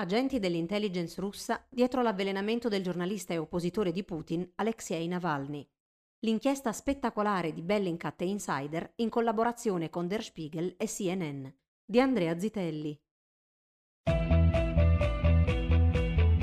[0.00, 5.68] Agenti dell'intelligence russa dietro l'avvelenamento del giornalista e oppositore di Putin Alexei Navalny.
[6.20, 11.46] L'inchiesta spettacolare di Bellingcat e Insider in collaborazione con Der Spiegel e CNN
[11.84, 12.98] di Andrea Zitelli.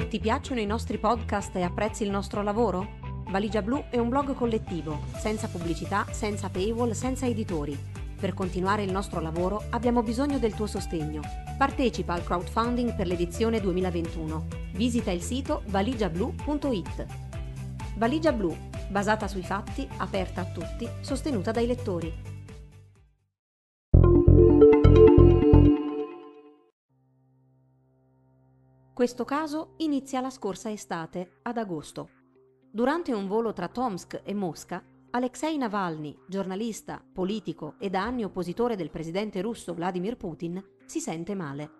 [0.08, 3.24] Ti piacciono i nostri podcast e apprezzi il nostro lavoro?
[3.32, 7.97] Valigia Blu è un blog collettivo, senza pubblicità, senza paywall, senza editori.
[8.20, 11.22] Per continuare il nostro lavoro abbiamo bisogno del tuo sostegno.
[11.56, 14.48] Partecipa al crowdfunding per l'edizione 2021.
[14.74, 17.06] Visita il sito valigiablu.it.
[17.96, 18.58] Valigia Blu,
[18.90, 22.36] basata sui fatti, aperta a tutti, sostenuta dai lettori.
[28.94, 32.10] Questo caso inizia la scorsa estate, ad agosto.
[32.72, 38.76] Durante un volo tra Tomsk e Mosca, Alexei Navalny, giornalista, politico e da anni oppositore
[38.76, 41.72] del presidente russo Vladimir Putin, si sente male.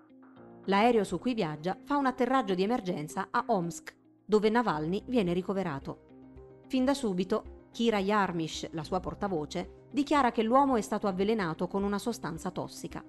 [0.66, 6.62] L'aereo su cui viaggia fa un atterraggio di emergenza a Omsk, dove Navalny viene ricoverato.
[6.68, 11.84] Fin da subito, Kira Yarmish, la sua portavoce, dichiara che l'uomo è stato avvelenato con
[11.84, 13.04] una sostanza tossica.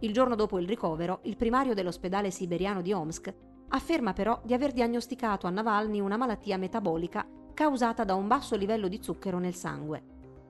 [0.00, 3.34] Il giorno dopo il ricovero, il primario dell'ospedale siberiano di Omsk
[3.70, 7.26] Afferma però di aver diagnosticato a Navalny una malattia metabolica
[7.58, 10.00] causata da un basso livello di zucchero nel sangue.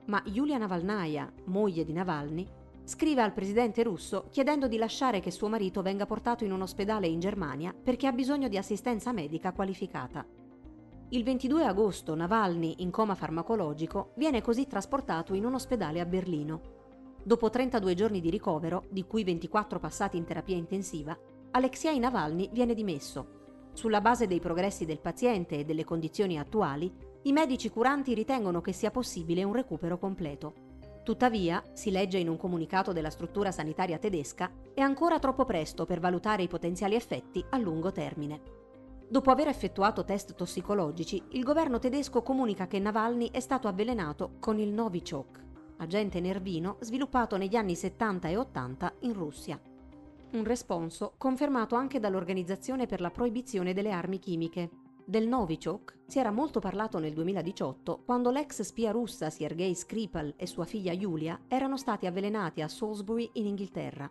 [0.05, 2.47] Ma Yulia Navalnaya, moglie di Navalny,
[2.83, 7.07] scrive al presidente russo chiedendo di lasciare che suo marito venga portato in un ospedale
[7.07, 10.23] in Germania perché ha bisogno di assistenza medica qualificata.
[11.09, 16.61] Il 22 agosto Navalny, in coma farmacologico, viene così trasportato in un ospedale a Berlino.
[17.23, 21.17] Dopo 32 giorni di ricovero, di cui 24 passati in terapia intensiva,
[21.49, 23.38] Alexei Navalny viene dimesso.
[23.79, 28.73] Sulla base dei progressi del paziente e delle condizioni attuali, i medici curanti ritengono che
[28.73, 30.53] sia possibile un recupero completo.
[31.01, 36.01] Tuttavia, si legge in un comunicato della struttura sanitaria tedesca, è ancora troppo presto per
[36.01, 38.41] valutare i potenziali effetti a lungo termine.
[39.07, 44.59] Dopo aver effettuato test tossicologici, il governo tedesco comunica che Navalny è stato avvelenato con
[44.59, 45.43] il Novichok,
[45.77, 49.57] agente nervino sviluppato negli anni 70 e 80 in Russia
[50.31, 54.69] un responso confermato anche dall'Organizzazione per la proibizione delle armi chimiche.
[55.03, 60.45] Del Novichok si era molto parlato nel 2018 quando l'ex spia russa Sergei Skripal e
[60.45, 64.09] sua figlia Yulia erano stati avvelenati a Salisbury in Inghilterra.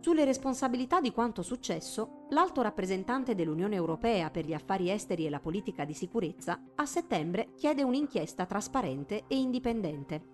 [0.00, 5.40] Sulle responsabilità di quanto successo, l'alto rappresentante dell'Unione Europea per gli affari esteri e la
[5.40, 10.31] politica di sicurezza a settembre chiede un'inchiesta trasparente e indipendente.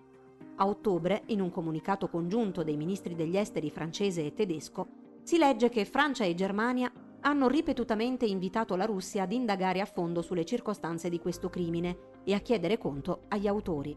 [0.60, 4.88] A ottobre, in un comunicato congiunto dei ministri degli esteri francese e tedesco,
[5.22, 10.20] si legge che Francia e Germania hanno ripetutamente invitato la Russia ad indagare a fondo
[10.20, 13.96] sulle circostanze di questo crimine e a chiedere conto agli autori.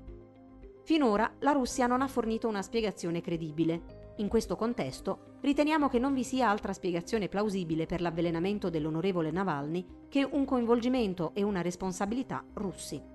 [0.84, 4.14] Finora la Russia non ha fornito una spiegazione credibile.
[4.18, 9.86] In questo contesto riteniamo che non vi sia altra spiegazione plausibile per l'avvelenamento dell'onorevole Navalny
[10.10, 13.11] che un coinvolgimento e una responsabilità russi.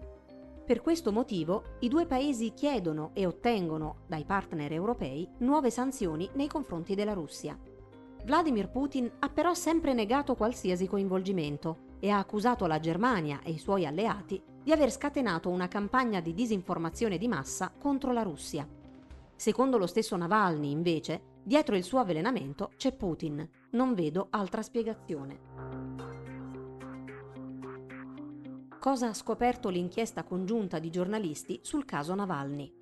[0.67, 6.49] Per questo motivo i due paesi chiedono e ottengono dai partner europei nuove sanzioni nei
[6.49, 7.57] confronti della Russia.
[8.25, 13.59] Vladimir Putin ha però sempre negato qualsiasi coinvolgimento e ha accusato la Germania e i
[13.59, 18.69] suoi alleati di aver scatenato una campagna di disinformazione di massa contro la Russia.
[19.37, 23.49] Secondo lo stesso Navalny, invece, dietro il suo avvelenamento c'è Putin.
[23.71, 25.39] Non vedo altra spiegazione
[28.87, 32.73] cosa ha scoperto l'inchiesta congiunta di giornalisti sul caso Navalny.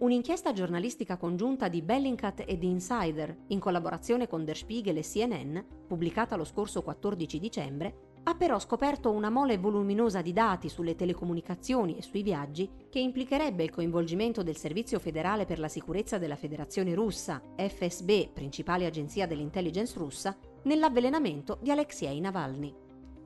[0.00, 5.58] Un'inchiesta giornalistica congiunta di Bellingcat e di Insider, in collaborazione con Der Spiegel e CNN,
[5.86, 11.96] pubblicata lo scorso 14 dicembre, ha però scoperto una mole voluminosa di dati sulle telecomunicazioni
[11.96, 16.92] e sui viaggi che implicherebbe il coinvolgimento del Servizio federale per la sicurezza della Federazione
[16.92, 22.74] russa, FSB, principale agenzia dell'intelligence russa, nell'avvelenamento di Alexei Navalny.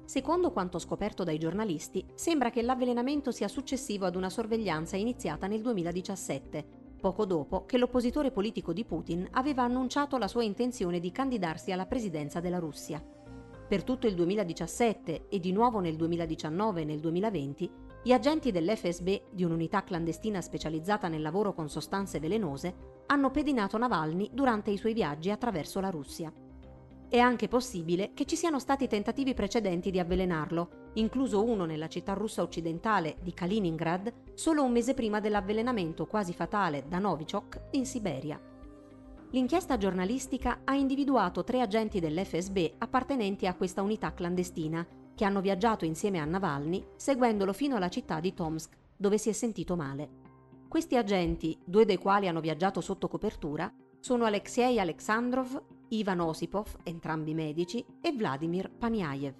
[0.05, 5.63] Secondo quanto scoperto dai giornalisti, sembra che l'avvelenamento sia successivo ad una sorveglianza iniziata nel
[5.63, 6.65] 2017,
[7.01, 11.87] poco dopo che l'oppositore politico di Putin aveva annunciato la sua intenzione di candidarsi alla
[11.87, 13.03] presidenza della Russia.
[13.69, 17.71] Per tutto il 2017 e di nuovo nel 2019 e nel 2020,
[18.03, 24.29] gli agenti dell'FSB, di un'unità clandestina specializzata nel lavoro con sostanze velenose, hanno pedinato Navalny
[24.33, 26.31] durante i suoi viaggi attraverso la Russia.
[27.13, 32.13] È anche possibile che ci siano stati tentativi precedenti di avvelenarlo, incluso uno nella città
[32.13, 38.41] russa occidentale di Kaliningrad solo un mese prima dell'avvelenamento quasi fatale da Novichok in Siberia.
[39.33, 45.85] L'inchiesta giornalistica ha individuato tre agenti dell'FSB appartenenti a questa unità clandestina, che hanno viaggiato
[45.85, 50.09] insieme a Navalny, seguendolo fino alla città di Tomsk, dove si è sentito male.
[50.69, 53.69] Questi agenti, due dei quali hanno viaggiato sotto copertura,
[53.99, 55.61] sono Alexei Alexandrov
[55.91, 59.35] Ivan Osipov, entrambi medici, e Vladimir Paniaev.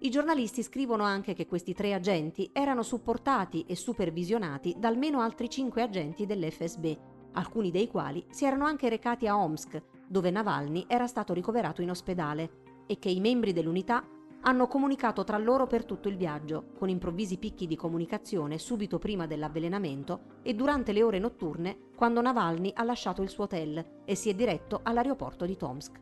[0.00, 5.50] I giornalisti scrivono anche che questi tre agenti erano supportati e supervisionati da almeno altri
[5.50, 6.96] cinque agenti dell'FSB,
[7.32, 11.90] alcuni dei quali si erano anche recati a Omsk, dove Navalny era stato ricoverato in
[11.90, 14.06] ospedale, e che i membri dell'unità
[14.42, 19.26] hanno comunicato tra loro per tutto il viaggio, con improvvisi picchi di comunicazione subito prima
[19.26, 24.30] dell'avvelenamento e durante le ore notturne quando Navalny ha lasciato il suo hotel e si
[24.30, 26.00] è diretto all'aeroporto di Tomsk.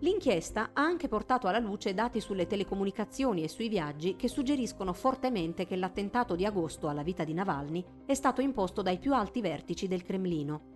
[0.00, 5.64] L'inchiesta ha anche portato alla luce dati sulle telecomunicazioni e sui viaggi che suggeriscono fortemente
[5.64, 9.86] che l'attentato di agosto alla vita di Navalny è stato imposto dai più alti vertici
[9.86, 10.74] del Cremlino.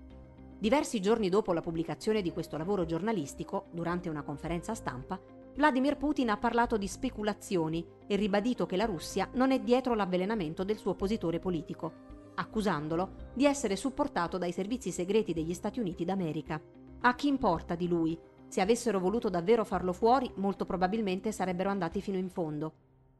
[0.58, 5.18] Diversi giorni dopo la pubblicazione di questo lavoro giornalistico, durante una conferenza stampa,
[5.60, 10.64] Vladimir Putin ha parlato di speculazioni e ribadito che la Russia non è dietro l'avvelenamento
[10.64, 11.92] del suo oppositore politico,
[12.36, 16.58] accusandolo di essere supportato dai servizi segreti degli Stati Uniti d'America.
[17.02, 18.18] A chi importa di lui?
[18.48, 22.72] Se avessero voluto davvero farlo fuori, molto probabilmente sarebbero andati fino in fondo.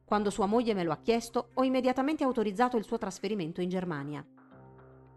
[0.06, 4.24] Quando sua moglie me lo ha chiesto, ho immediatamente autorizzato il suo trasferimento in Germania.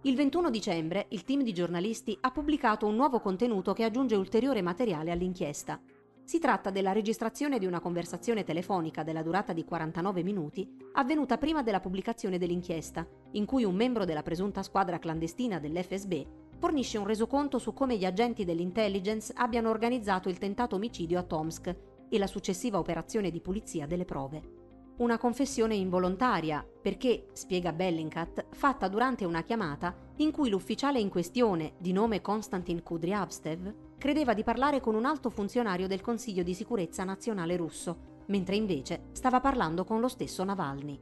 [0.01, 4.61] Il 21 dicembre il team di giornalisti ha pubblicato un nuovo contenuto che aggiunge ulteriore
[4.61, 5.79] materiale all'inchiesta.
[6.25, 11.61] Si tratta della registrazione di una conversazione telefonica della durata di 49 minuti, avvenuta prima
[11.61, 16.25] della pubblicazione dell'inchiesta, in cui un membro della presunta squadra clandestina dell'FSB
[16.57, 21.75] fornisce un resoconto su come gli agenti dell'intelligence abbiano organizzato il tentato omicidio a Tomsk
[22.07, 24.61] e la successiva operazione di pulizia delle prove.
[24.95, 31.73] Una confessione involontaria, perché, spiega Bellingcat, fatta durante una chiamata in cui l'ufficiale in questione,
[31.79, 33.73] di nome Konstantin Kudryavstev,
[34.03, 39.03] credeva di parlare con un alto funzionario del Consiglio di sicurezza nazionale russo, mentre invece
[39.13, 40.99] stava parlando con lo stesso Navalny.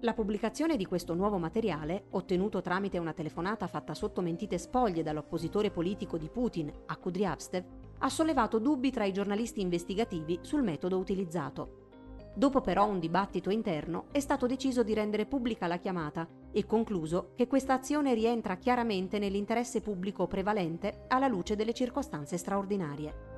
[0.00, 5.70] La pubblicazione di questo nuovo materiale, ottenuto tramite una telefonata fatta sotto mentite spoglie dall'oppositore
[5.70, 7.64] politico di Putin a Kudryavstev,
[7.98, 11.90] ha sollevato dubbi tra i giornalisti investigativi sul metodo utilizzato.
[12.34, 17.32] Dopo però un dibattito interno è stato deciso di rendere pubblica la chiamata e concluso
[17.34, 23.32] che questa azione rientra chiaramente nell'interesse pubblico prevalente alla luce delle circostanze straordinarie.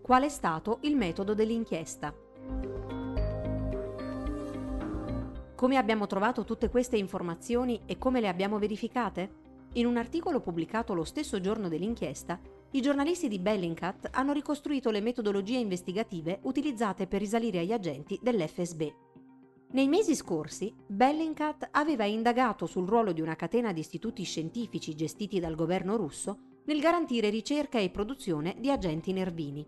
[0.00, 2.14] Qual è stato il metodo dell'inchiesta?
[5.56, 9.44] Come abbiamo trovato tutte queste informazioni e come le abbiamo verificate?
[9.72, 12.38] In un articolo pubblicato lo stesso giorno dell'inchiesta,
[12.70, 19.05] i giornalisti di Bellingcat hanno ricostruito le metodologie investigative utilizzate per risalire agli agenti dell'FSB.
[19.72, 25.40] Nei mesi scorsi, Bellingcat aveva indagato sul ruolo di una catena di istituti scientifici gestiti
[25.40, 29.66] dal governo russo nel garantire ricerca e produzione di agenti nervini.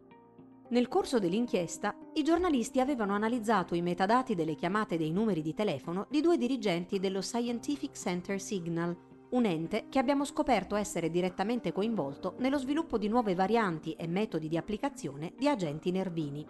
[0.71, 6.07] Nel corso dell'inchiesta, i giornalisti avevano analizzato i metadati delle chiamate dei numeri di telefono
[6.09, 8.97] di due dirigenti dello Scientific Center Signal,
[9.31, 14.49] un ente che abbiamo scoperto essere direttamente coinvolto nello sviluppo di nuove varianti e metodi
[14.49, 16.47] di applicazione di agenti nervini.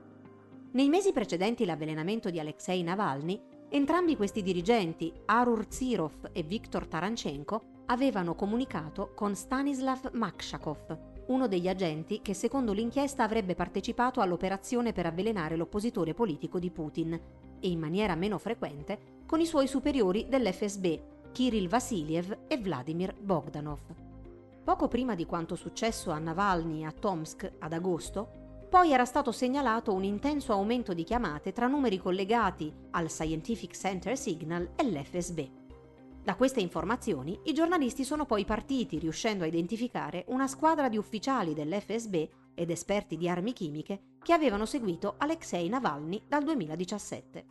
[0.71, 7.63] Nei mesi precedenti l'avvelenamento di Alexei Navalny, entrambi questi dirigenti, Arur Zirov e Viktor Taranchenko,
[7.87, 10.99] avevano comunicato con Stanislav Makshakov,
[11.29, 17.19] uno degli agenti che secondo l'inchiesta avrebbe partecipato all'operazione per avvelenare l'oppositore politico di Putin,
[17.61, 20.87] e in maniera meno frequente con i suoi superiori dell'FSB,
[21.33, 23.81] Kirill Vasiliev e Vladimir Bogdanov.
[24.63, 28.38] Poco prima di quanto successo a Navalny a Tomsk ad agosto,
[28.69, 34.17] poi era stato segnalato un intenso aumento di chiamate tra numeri collegati al Scientific Center
[34.17, 35.49] Signal e l'FSB.
[36.23, 41.55] Da queste informazioni i giornalisti sono poi partiti riuscendo a identificare una squadra di ufficiali
[41.55, 42.15] dell'FSB
[42.55, 47.47] ed esperti di armi chimiche che avevano seguito Alexei Navalny dal 2017.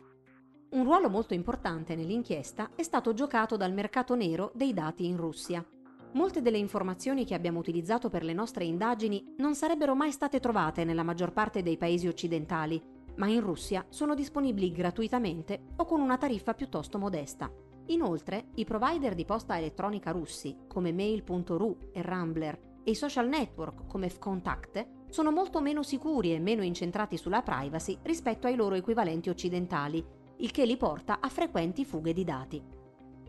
[0.70, 5.66] Un ruolo molto importante nell'inchiesta è stato giocato dal mercato nero dei dati in Russia.
[6.12, 10.84] Molte delle informazioni che abbiamo utilizzato per le nostre indagini non sarebbero mai state trovate
[10.84, 12.82] nella maggior parte dei paesi occidentali,
[13.16, 17.52] ma in Russia sono disponibili gratuitamente o con una tariffa piuttosto modesta.
[17.86, 23.86] Inoltre, i provider di posta elettronica russi, come Mail.ru e Rambler, e i social network
[23.86, 29.28] come Vkontakte, sono molto meno sicuri e meno incentrati sulla privacy rispetto ai loro equivalenti
[29.28, 30.04] occidentali
[30.38, 32.62] il che li porta a frequenti fughe di dati.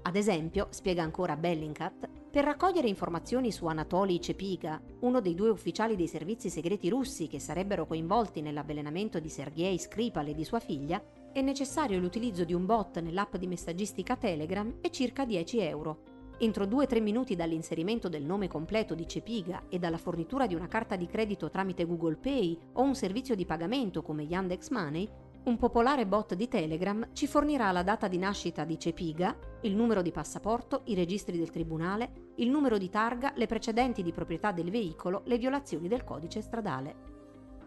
[0.01, 5.95] Ad esempio, spiega ancora Bellingcat, per raccogliere informazioni su Anatoly Cepiga, uno dei due ufficiali
[5.95, 11.03] dei servizi segreti russi che sarebbero coinvolti nell'avvelenamento di Sergei Skripal e di sua figlia,
[11.33, 16.03] è necessario l'utilizzo di un bot nell'app di messaggistica Telegram e circa 10 euro.
[16.38, 20.95] Entro 2-3 minuti dall'inserimento del nome completo di Cepiga e dalla fornitura di una carta
[20.95, 25.09] di credito tramite Google Pay o un servizio di pagamento come Yandex Money,
[25.41, 30.01] Un popolare bot di Telegram ci fornirà la data di nascita di Cepiga, il numero
[30.01, 34.69] di passaporto, i registri del tribunale, il numero di targa, le precedenti di proprietà del
[34.69, 37.17] veicolo, le violazioni del codice stradale.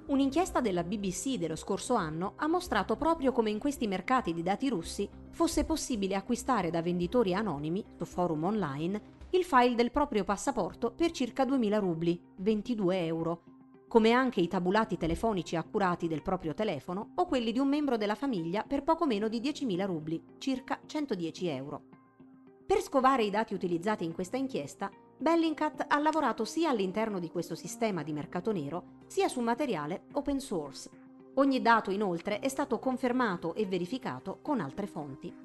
[0.04, 4.68] Un'inchiesta della BBC dello scorso anno ha mostrato proprio come in questi mercati di dati
[4.68, 10.92] russi fosse possibile acquistare da venditori anonimi, su forum online, il file del proprio passaporto
[10.92, 13.42] per circa 2000 rubli, 22 euro,
[13.92, 18.14] come anche i tabulati telefonici accurati del proprio telefono o quelli di un membro della
[18.14, 21.82] famiglia per poco meno di 10.000 rubli, circa 110 euro.
[22.64, 27.54] Per scovare i dati utilizzati in questa inchiesta, Bellingcat ha lavorato sia all'interno di questo
[27.54, 30.88] sistema di mercato nero, sia su materiale open source.
[31.34, 35.36] Ogni dato inoltre è stato confermato e verificato con altre fonti.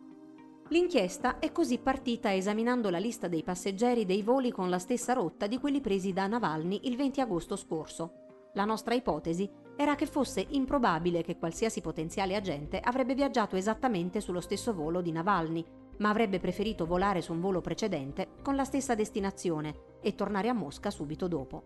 [0.70, 5.48] L'inchiesta è così partita esaminando la lista dei passeggeri dei voli con la stessa rotta
[5.48, 8.22] di quelli presi da Navalny il 20 agosto scorso,
[8.58, 14.42] la nostra ipotesi era che fosse improbabile che qualsiasi potenziale agente avrebbe viaggiato esattamente sullo
[14.42, 15.64] stesso volo di Navalny,
[16.00, 20.54] ma avrebbe preferito volare su un volo precedente con la stessa destinazione e tornare a
[20.54, 21.64] Mosca subito dopo.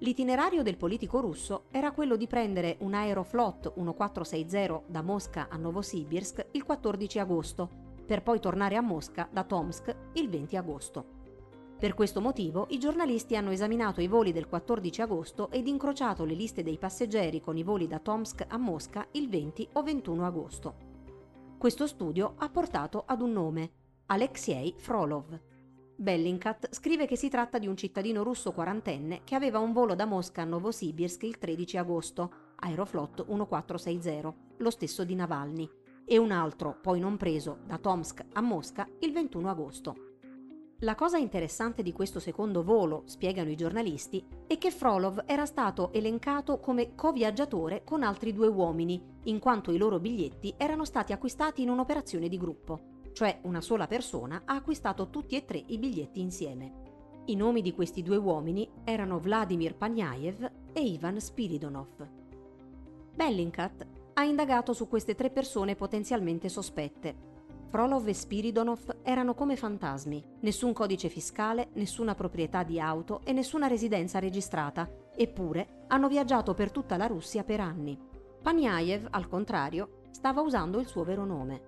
[0.00, 6.48] L'itinerario del politico russo era quello di prendere un Aeroflot 1460 da Mosca a Novosibirsk
[6.50, 7.70] il 14 agosto,
[8.04, 11.13] per poi tornare a Mosca da Tomsk il 20 agosto.
[11.78, 16.34] Per questo motivo i giornalisti hanno esaminato i voli del 14 agosto ed incrociato le
[16.34, 20.74] liste dei passeggeri con i voli da Tomsk a Mosca il 20 o 21 agosto.
[21.58, 23.70] Questo studio ha portato ad un nome,
[24.06, 25.40] Alexei Frolov.
[25.96, 30.06] Bellingcat scrive che si tratta di un cittadino russo quarantenne che aveva un volo da
[30.06, 35.68] Mosca a Novosibirsk il 13 agosto, Aeroflot 1460, lo stesso di Navalny,
[36.04, 40.13] e un altro, poi non preso, da Tomsk a Mosca il 21 agosto.
[40.84, 45.90] La cosa interessante di questo secondo volo, spiegano i giornalisti, è che Frolov era stato
[45.94, 51.62] elencato come co-viaggiatore con altri due uomini, in quanto i loro biglietti erano stati acquistati
[51.62, 56.20] in un'operazione di gruppo, cioè una sola persona ha acquistato tutti e tre i biglietti
[56.20, 56.82] insieme.
[57.26, 62.08] I nomi di questi due uomini erano Vladimir Pagnaev e Ivan Spiridonov.
[63.14, 67.32] Bellingcat ha indagato su queste tre persone potenzialmente sospette
[67.74, 73.66] Frolov e Spiridonov erano come fantasmi, nessun codice fiscale, nessuna proprietà di auto e nessuna
[73.66, 77.98] residenza registrata, eppure hanno viaggiato per tutta la Russia per anni.
[78.40, 81.62] Paniaev, al contrario, stava usando il suo vero nome.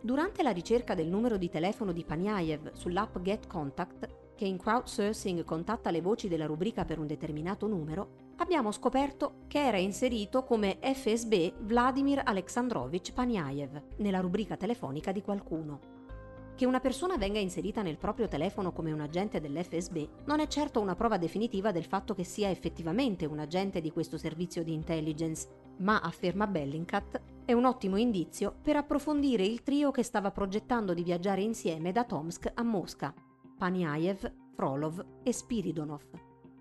[0.00, 4.08] Durante la ricerca del numero di telefono di Paniaev sull'app Get Contact,
[4.42, 9.64] che in crowdsourcing contatta le voci della rubrica per un determinato numero, abbiamo scoperto che
[9.64, 15.78] era inserito come FSB Vladimir Alexandrovich Paniaev nella rubrica telefonica di qualcuno.
[16.56, 20.80] Che una persona venga inserita nel proprio telefono come un agente dell'FSB non è certo
[20.80, 25.46] una prova definitiva del fatto che sia effettivamente un agente di questo servizio di intelligence,
[25.76, 31.04] ma, afferma Bellingcat, è un ottimo indizio per approfondire il trio che stava progettando di
[31.04, 33.14] viaggiare insieme da Tomsk a Mosca,
[33.62, 36.02] Paniaev, Frolov e Spiridonov.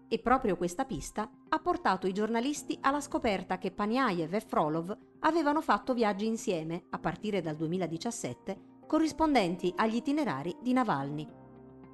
[0.08, 5.62] E proprio questa pista ha portato i giornalisti alla scoperta che Paniaev e Frolov avevano
[5.62, 11.28] fatto viaggi insieme, a partire dal 2017, corrispondenti agli itinerari di Navalny.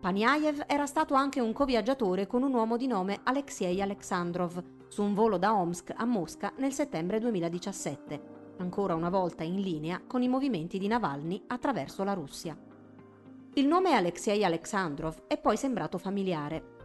[0.02, 5.14] Paniaev era stato anche un co-viaggiatore con un uomo di nome Alexei Alexandrov su un
[5.14, 10.28] volo da Omsk a Mosca nel settembre 2017, ancora una volta in linea con i
[10.28, 12.67] movimenti di Navalny attraverso la Russia.
[13.58, 16.76] Il nome Alexei Alexandrov è poi sembrato familiare,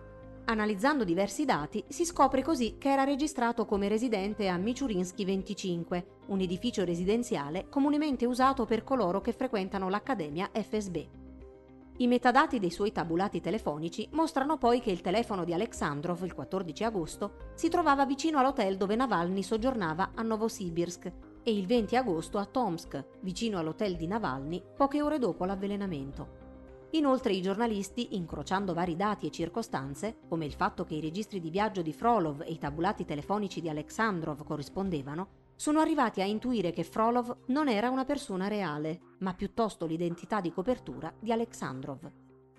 [0.46, 6.40] Analizzando diversi dati, si scopre così che era registrato come residente a Michurinsky 25, un
[6.40, 10.96] edificio residenziale comunemente usato per coloro che frequentano l'Accademia FSB.
[11.98, 16.84] I metadati dei suoi tabulati telefonici mostrano poi che il telefono di Alexandrov il 14
[16.84, 21.12] agosto si trovava vicino all'hotel dove Navalny soggiornava a Novosibirsk
[21.42, 26.41] e il 20 agosto a Tomsk, vicino all'hotel di Navalny, poche ore dopo l'avvelenamento.
[26.94, 31.48] Inoltre i giornalisti, incrociando vari dati e circostanze, come il fatto che i registri di
[31.48, 36.84] viaggio di Frolov e i tabulati telefonici di Alexandrov corrispondevano, sono arrivati a intuire che
[36.84, 42.10] Frolov non era una persona reale, ma piuttosto l'identità di copertura di Alexandrov.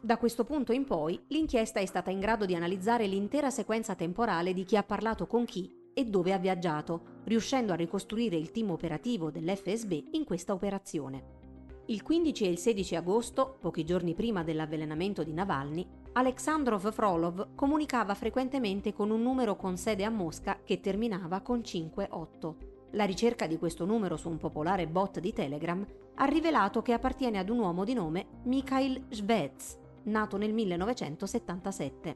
[0.02, 4.54] Da questo punto in poi, l'inchiesta è stata in grado di analizzare l'intera sequenza temporale
[4.54, 8.72] di chi ha parlato con chi e dove ha viaggiato, riuscendo a ricostruire il team
[8.72, 11.43] operativo dell'FSB in questa operazione.
[11.88, 18.13] Il 15 e il 16 agosto, pochi giorni prima dell'avvelenamento di Navalny, Alexandrov Frolov comunicava
[18.13, 22.58] frequentemente con un numero con sede a Mosca che terminava con 58.
[22.92, 25.86] La ricerca di questo numero su un popolare bot di Telegram
[26.16, 32.16] ha rivelato che appartiene ad un uomo di nome Mikhail Shvets, nato nel 1977.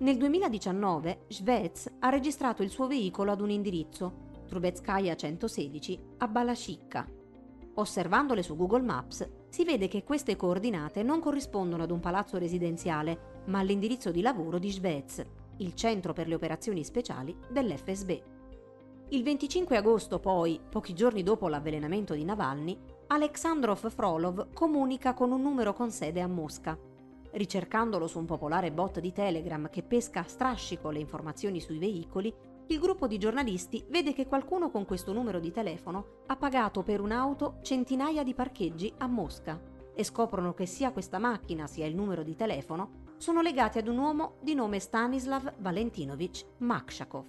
[0.00, 7.22] Nel 2019 Shvets ha registrato il suo veicolo ad un indirizzo Trubetskaya 116, a Balashikka.
[7.76, 13.42] Osservandole su Google Maps si vede che queste coordinate non corrispondono ad un palazzo residenziale,
[13.46, 15.24] ma all'indirizzo di lavoro di Svez,
[15.56, 18.10] il centro per le operazioni speciali dell'FSB.
[19.08, 22.78] Il 25 agosto poi, pochi giorni dopo l'avvelenamento di Navalny,
[23.08, 26.78] Alexandrov Frolov comunica con un numero con sede a Mosca.
[27.32, 32.32] Ricercandolo su un popolare bot di Telegram che pesca a strascico le informazioni sui veicoli,
[32.68, 37.00] il gruppo di giornalisti vede che qualcuno con questo numero di telefono ha pagato per
[37.00, 39.60] un'auto centinaia di parcheggi a Mosca
[39.94, 43.98] e scoprono che sia questa macchina sia il numero di telefono sono legati ad un
[43.98, 47.24] uomo di nome Stanislav Valentinovich Makshakov.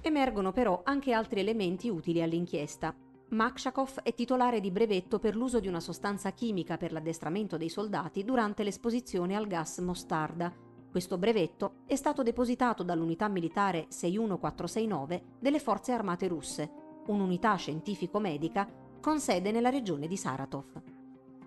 [0.00, 2.94] Emergono però anche altri elementi utili all'inchiesta.
[3.28, 8.24] Makshakov è titolare di brevetto per l'uso di una sostanza chimica per l'addestramento dei soldati
[8.24, 10.52] durante l'esposizione al gas mostarda.
[10.94, 16.70] Questo brevetto è stato depositato dall'unità militare 61469 delle forze armate russe,
[17.08, 18.64] un'unità scientifico-medica
[19.00, 20.82] con sede nella regione di Saratov.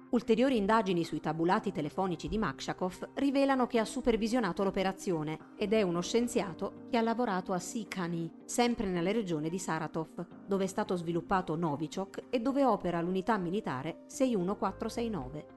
[0.09, 6.01] Ulteriori indagini sui tabulati telefonici di Makshakov rivelano che ha supervisionato l'operazione ed è uno
[6.01, 11.55] scienziato che ha lavorato a Sikani, sempre nella regione di Saratov, dove è stato sviluppato
[11.55, 15.56] Novichok e dove opera l'unità militare 61469.